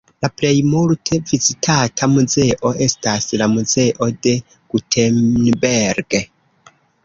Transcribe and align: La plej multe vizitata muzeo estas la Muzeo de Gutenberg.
La 0.25 0.27
plej 0.39 0.51
multe 0.69 1.19
vizitata 1.31 2.09
muzeo 2.15 2.73
estas 2.87 3.29
la 3.43 3.51
Muzeo 3.53 4.11
de 4.27 4.37
Gutenberg. 4.75 6.21